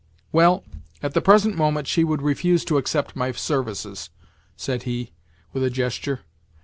[0.31, 0.63] "Well,
[1.03, 4.09] at the present moment she would refuse to accept my services,"
[4.57, 5.11] said he
[5.53, 6.21] with a gesture.